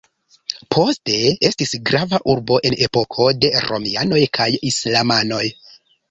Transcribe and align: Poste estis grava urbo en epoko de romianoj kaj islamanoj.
Poste 0.75 1.17
estis 1.49 1.73
grava 1.89 2.19
urbo 2.33 2.57
en 2.69 2.75
epoko 2.85 3.27
de 3.43 3.51
romianoj 3.67 4.23
kaj 4.39 4.47
islamanoj. 4.71 5.43